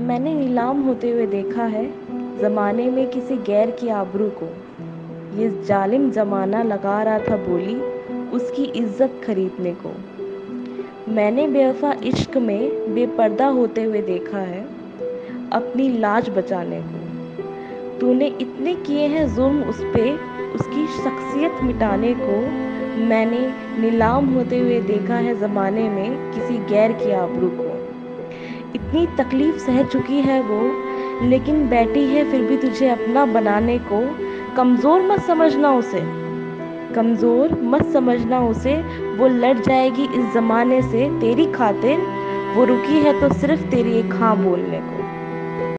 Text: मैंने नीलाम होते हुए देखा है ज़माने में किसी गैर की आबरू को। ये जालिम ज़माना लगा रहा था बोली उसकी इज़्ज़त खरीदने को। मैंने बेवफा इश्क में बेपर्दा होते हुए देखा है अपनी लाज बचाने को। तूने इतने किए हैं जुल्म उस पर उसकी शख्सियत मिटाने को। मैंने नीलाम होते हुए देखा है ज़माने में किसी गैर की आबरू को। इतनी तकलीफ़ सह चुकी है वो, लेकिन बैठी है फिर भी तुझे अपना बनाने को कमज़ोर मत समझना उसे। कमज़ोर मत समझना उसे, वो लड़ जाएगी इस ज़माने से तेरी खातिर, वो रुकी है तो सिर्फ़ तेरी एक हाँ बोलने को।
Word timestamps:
मैंने 0.00 0.32
नीलाम 0.34 0.82
होते 0.82 1.10
हुए 1.10 1.26
देखा 1.26 1.64
है 1.64 1.84
ज़माने 2.40 2.84
में 2.90 3.08
किसी 3.10 3.36
गैर 3.36 3.70
की 3.70 3.88
आबरू 3.90 4.28
को। 4.32 4.46
ये 5.38 5.48
जालिम 5.66 6.10
ज़माना 6.10 6.62
लगा 6.62 7.02
रहा 7.02 7.18
था 7.18 7.36
बोली 7.36 7.74
उसकी 8.30 8.64
इज़्ज़त 8.80 9.20
खरीदने 9.24 9.74
को। 9.76 9.94
मैंने 11.12 11.46
बेवफा 11.48 11.92
इश्क 12.04 12.36
में 12.36 12.94
बेपर्दा 12.94 13.46
होते 13.48 13.82
हुए 13.82 14.02
देखा 14.02 14.38
है 14.38 14.62
अपनी 15.52 15.88
लाज 15.98 16.28
बचाने 16.28 16.80
को। 16.82 17.98
तूने 18.00 18.26
इतने 18.40 18.74
किए 18.76 19.06
हैं 19.06 19.26
जुल्म 19.34 19.62
उस 19.64 19.80
पर 19.86 20.52
उसकी 20.54 20.86
शख्सियत 20.98 21.62
मिटाने 21.62 22.14
को। 22.20 22.40
मैंने 23.08 23.40
नीलाम 23.80 24.34
होते 24.34 24.58
हुए 24.58 24.80
देखा 24.82 25.16
है 25.16 25.38
ज़माने 25.40 25.88
में 25.88 26.32
किसी 26.32 26.58
गैर 26.66 26.92
की 26.92 27.12
आबरू 27.14 27.48
को। 27.48 27.77
इतनी 28.74 29.06
तकलीफ़ 29.06 29.56
सह 29.56 29.82
चुकी 29.82 30.20
है 30.20 30.40
वो, 30.42 30.60
लेकिन 31.28 31.68
बैठी 31.68 32.04
है 32.04 32.30
फिर 32.30 32.42
भी 32.42 32.56
तुझे 32.56 32.88
अपना 32.88 33.24
बनाने 33.26 33.78
को 33.78 34.00
कमज़ोर 34.56 35.02
मत 35.02 35.20
समझना 35.20 35.72
उसे। 35.72 36.00
कमज़ोर 36.94 37.52
मत 37.62 37.86
समझना 37.86 38.40
उसे, 38.40 38.76
वो 39.16 39.28
लड़ 39.28 39.58
जाएगी 39.58 40.04
इस 40.04 40.32
ज़माने 40.34 40.82
से 40.82 41.08
तेरी 41.20 41.46
खातिर, 41.52 41.98
वो 42.56 42.64
रुकी 42.64 43.00
है 43.00 43.20
तो 43.20 43.34
सिर्फ़ 43.34 43.62
तेरी 43.70 43.98
एक 43.98 44.14
हाँ 44.14 44.36
बोलने 44.36 44.80
को। 44.80 45.07